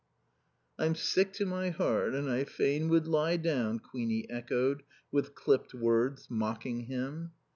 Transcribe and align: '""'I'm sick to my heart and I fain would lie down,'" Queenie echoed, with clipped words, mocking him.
'""'I'm 0.79 0.95
sick 0.95 1.31
to 1.33 1.45
my 1.45 1.69
heart 1.69 2.15
and 2.15 2.27
I 2.27 2.43
fain 2.43 2.89
would 2.89 3.05
lie 3.07 3.37
down,'" 3.37 3.77
Queenie 3.77 4.27
echoed, 4.31 4.81
with 5.11 5.35
clipped 5.35 5.75
words, 5.75 6.25
mocking 6.27 6.85
him. 6.87 7.33